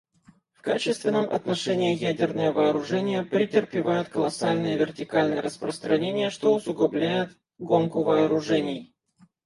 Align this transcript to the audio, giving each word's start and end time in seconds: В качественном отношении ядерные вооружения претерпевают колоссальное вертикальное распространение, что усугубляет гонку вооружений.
В 0.55 0.63
качественном 0.63 1.29
отношении 1.29 1.95
ядерные 1.95 2.51
вооружения 2.51 3.21
претерпевают 3.21 4.09
колоссальное 4.09 4.75
вертикальное 4.75 5.43
распространение, 5.43 6.31
что 6.31 6.55
усугубляет 6.55 7.37
гонку 7.59 8.01
вооружений. 8.01 8.95